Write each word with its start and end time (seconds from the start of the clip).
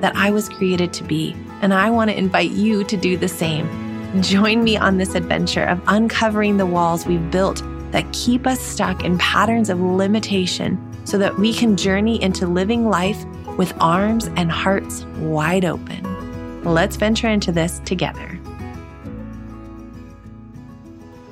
that 0.00 0.16
I 0.16 0.30
was 0.30 0.48
created 0.48 0.92
to 0.94 1.04
be. 1.04 1.34
And 1.60 1.74
I 1.74 1.90
want 1.90 2.10
to 2.10 2.16
invite 2.16 2.50
you 2.50 2.84
to 2.84 2.96
do 2.96 3.16
the 3.16 3.28
same. 3.28 4.22
Join 4.22 4.64
me 4.64 4.76
on 4.76 4.98
this 4.98 5.14
adventure 5.14 5.64
of 5.64 5.80
uncovering 5.86 6.56
the 6.56 6.66
walls 6.66 7.06
we've 7.06 7.30
built 7.30 7.62
that 7.90 8.10
keep 8.12 8.46
us 8.46 8.60
stuck 8.60 9.04
in 9.04 9.18
patterns 9.18 9.70
of 9.70 9.80
limitation 9.80 10.78
so 11.04 11.18
that 11.18 11.38
we 11.38 11.52
can 11.54 11.76
journey 11.76 12.22
into 12.22 12.46
living 12.46 12.88
life 12.88 13.24
with 13.56 13.72
arms 13.80 14.28
and 14.36 14.50
hearts 14.50 15.04
wide 15.16 15.64
open. 15.64 16.62
Let's 16.64 16.96
venture 16.96 17.28
into 17.28 17.50
this 17.50 17.80
together. 17.80 18.38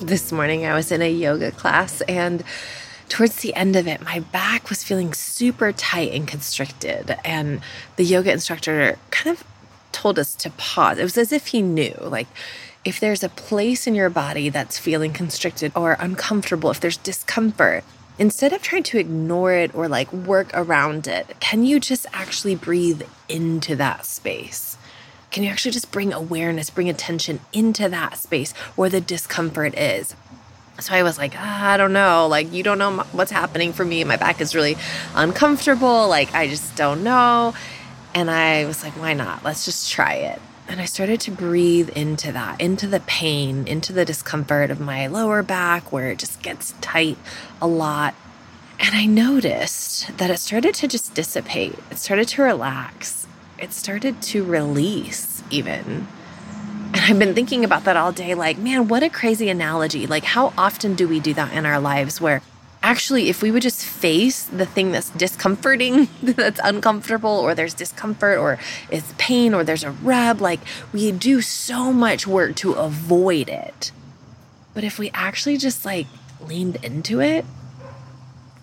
This 0.00 0.32
morning, 0.32 0.66
I 0.66 0.74
was 0.74 0.92
in 0.92 1.02
a 1.02 1.10
yoga 1.10 1.50
class, 1.50 2.00
and 2.02 2.44
towards 3.08 3.36
the 3.36 3.54
end 3.54 3.76
of 3.76 3.86
it, 3.86 4.02
my 4.02 4.20
back 4.20 4.68
was 4.68 4.82
feeling 4.82 5.12
super 5.14 5.72
tight 5.72 6.12
and 6.12 6.26
constricted. 6.26 7.16
And 7.24 7.60
the 7.96 8.04
yoga 8.04 8.32
instructor 8.32 8.98
kind 9.10 9.36
of 9.36 9.44
told 9.92 10.18
us 10.18 10.34
to 10.36 10.50
pause. 10.50 10.98
It 10.98 11.04
was 11.04 11.18
as 11.18 11.32
if 11.32 11.48
he 11.48 11.62
knew, 11.62 11.96
like, 12.00 12.28
if 12.84 13.00
there's 13.00 13.24
a 13.24 13.28
place 13.28 13.86
in 13.86 13.94
your 13.94 14.10
body 14.10 14.48
that's 14.48 14.78
feeling 14.78 15.12
constricted 15.12 15.72
or 15.74 15.96
uncomfortable, 15.98 16.70
if 16.70 16.78
there's 16.78 16.98
discomfort, 16.98 17.82
instead 18.18 18.52
of 18.52 18.62
trying 18.62 18.84
to 18.84 18.98
ignore 18.98 19.52
it 19.52 19.74
or 19.74 19.88
like 19.88 20.12
work 20.12 20.50
around 20.54 21.08
it, 21.08 21.34
can 21.40 21.64
you 21.64 21.80
just 21.80 22.06
actually 22.12 22.54
breathe 22.54 23.02
into 23.28 23.74
that 23.76 24.06
space? 24.06 24.76
Can 25.32 25.42
you 25.42 25.50
actually 25.50 25.72
just 25.72 25.90
bring 25.90 26.12
awareness, 26.12 26.70
bring 26.70 26.88
attention 26.88 27.40
into 27.52 27.88
that 27.88 28.16
space 28.16 28.52
where 28.76 28.88
the 28.88 29.00
discomfort 29.00 29.76
is? 29.76 30.14
So 30.78 30.94
I 30.94 31.02
was 31.02 31.16
like, 31.16 31.32
ah, 31.36 31.70
I 31.70 31.76
don't 31.76 31.92
know. 31.92 32.26
Like, 32.28 32.52
you 32.52 32.62
don't 32.62 32.78
know 32.78 32.98
what's 33.12 33.30
happening 33.30 33.72
for 33.72 33.84
me. 33.84 34.04
My 34.04 34.16
back 34.16 34.40
is 34.40 34.54
really 34.54 34.76
uncomfortable. 35.14 36.08
Like, 36.08 36.34
I 36.34 36.48
just 36.48 36.76
don't 36.76 37.02
know. 37.02 37.54
And 38.14 38.30
I 38.30 38.66
was 38.66 38.82
like, 38.82 38.92
why 38.94 39.14
not? 39.14 39.44
Let's 39.44 39.64
just 39.64 39.90
try 39.90 40.14
it. 40.14 40.40
And 40.68 40.80
I 40.80 40.84
started 40.84 41.20
to 41.20 41.30
breathe 41.30 41.90
into 41.90 42.32
that, 42.32 42.60
into 42.60 42.86
the 42.86 43.00
pain, 43.00 43.66
into 43.66 43.92
the 43.92 44.04
discomfort 44.04 44.70
of 44.70 44.80
my 44.80 45.06
lower 45.06 45.42
back 45.42 45.92
where 45.92 46.10
it 46.10 46.18
just 46.18 46.42
gets 46.42 46.74
tight 46.80 47.18
a 47.62 47.66
lot. 47.66 48.14
And 48.78 48.94
I 48.94 49.06
noticed 49.06 50.18
that 50.18 50.28
it 50.28 50.38
started 50.38 50.74
to 50.76 50.88
just 50.88 51.14
dissipate. 51.14 51.78
It 51.90 51.98
started 51.98 52.28
to 52.28 52.42
relax. 52.42 53.26
It 53.58 53.72
started 53.72 54.20
to 54.22 54.44
release, 54.44 55.42
even. 55.50 56.08
I've 57.08 57.20
been 57.20 57.36
thinking 57.36 57.64
about 57.64 57.84
that 57.84 57.96
all 57.96 58.10
day 58.10 58.34
like, 58.34 58.58
man, 58.58 58.88
what 58.88 59.04
a 59.04 59.08
crazy 59.08 59.48
analogy. 59.48 60.08
Like, 60.08 60.24
how 60.24 60.52
often 60.58 60.96
do 60.96 61.06
we 61.06 61.20
do 61.20 61.32
that 61.34 61.52
in 61.52 61.64
our 61.64 61.78
lives 61.78 62.20
where 62.20 62.42
actually, 62.82 63.28
if 63.28 63.42
we 63.42 63.52
would 63.52 63.62
just 63.62 63.84
face 63.84 64.42
the 64.42 64.66
thing 64.66 64.90
that's 64.90 65.10
discomforting, 65.10 66.08
that's 66.22 66.58
uncomfortable, 66.64 67.30
or 67.30 67.54
there's 67.54 67.74
discomfort, 67.74 68.38
or 68.38 68.58
it's 68.90 69.14
pain, 69.18 69.54
or 69.54 69.62
there's 69.62 69.84
a 69.84 69.92
rub, 69.92 70.40
like 70.40 70.58
we 70.92 71.12
do 71.12 71.40
so 71.40 71.92
much 71.92 72.26
work 72.26 72.56
to 72.56 72.72
avoid 72.72 73.48
it. 73.48 73.92
But 74.74 74.82
if 74.82 74.98
we 74.98 75.10
actually 75.14 75.58
just 75.58 75.84
like 75.84 76.08
leaned 76.40 76.76
into 76.82 77.20
it, 77.20 77.44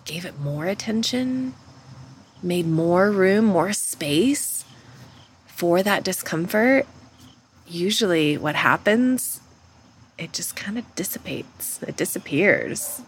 gave 0.04 0.26
it 0.26 0.38
more 0.38 0.66
attention, 0.66 1.54
made 2.42 2.66
more 2.66 3.10
room, 3.10 3.46
more 3.46 3.72
space 3.72 4.66
for 5.46 5.82
that 5.82 6.04
discomfort, 6.04 6.86
usually 7.66 8.36
what 8.36 8.54
happens, 8.54 9.40
it 10.18 10.32
just 10.32 10.54
kind 10.56 10.78
of 10.78 10.94
dissipates, 10.94 11.82
it 11.82 11.96
disappears 11.96 13.02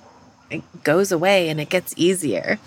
it 0.50 0.84
goes 0.84 1.12
away 1.12 1.48
and 1.48 1.60
it 1.60 1.68
gets 1.68 1.94
easier. 1.96 2.58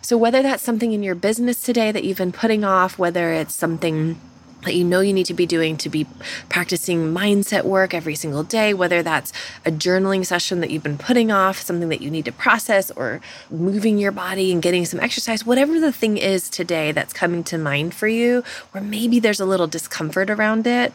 So, 0.00 0.16
whether 0.16 0.42
that's 0.42 0.62
something 0.62 0.92
in 0.92 1.02
your 1.02 1.14
business 1.14 1.62
today 1.62 1.92
that 1.92 2.04
you've 2.04 2.18
been 2.18 2.32
putting 2.32 2.64
off, 2.64 2.98
whether 2.98 3.32
it's 3.32 3.54
something 3.54 4.20
that 4.64 4.74
you 4.74 4.84
know 4.84 5.00
you 5.00 5.12
need 5.12 5.26
to 5.26 5.34
be 5.34 5.44
doing 5.44 5.76
to 5.76 5.88
be 5.88 6.06
practicing 6.48 7.12
mindset 7.12 7.64
work 7.64 7.94
every 7.94 8.14
single 8.14 8.44
day, 8.44 8.72
whether 8.72 9.02
that's 9.02 9.32
a 9.64 9.72
journaling 9.72 10.24
session 10.24 10.60
that 10.60 10.70
you've 10.70 10.82
been 10.82 10.98
putting 10.98 11.32
off, 11.32 11.60
something 11.60 11.88
that 11.88 12.00
you 12.00 12.10
need 12.10 12.24
to 12.24 12.32
process, 12.32 12.90
or 12.92 13.20
moving 13.50 13.98
your 13.98 14.12
body 14.12 14.52
and 14.52 14.62
getting 14.62 14.84
some 14.84 15.00
exercise, 15.00 15.44
whatever 15.44 15.80
the 15.80 15.92
thing 15.92 16.16
is 16.16 16.48
today 16.48 16.92
that's 16.92 17.12
coming 17.12 17.42
to 17.44 17.58
mind 17.58 17.92
for 17.92 18.06
you, 18.08 18.44
or 18.72 18.80
maybe 18.80 19.18
there's 19.18 19.40
a 19.40 19.46
little 19.46 19.66
discomfort 19.66 20.30
around 20.30 20.66
it, 20.66 20.92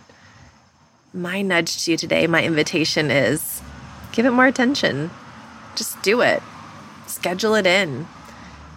my 1.13 1.41
nudge 1.41 1.85
to 1.85 1.91
you 1.91 1.97
today, 1.97 2.27
my 2.27 2.43
invitation 2.43 3.11
is 3.11 3.61
give 4.11 4.25
it 4.25 4.31
more 4.31 4.47
attention. 4.47 5.09
Just 5.75 6.01
do 6.01 6.21
it. 6.21 6.41
Schedule 7.05 7.55
it 7.55 7.65
in. 7.65 8.07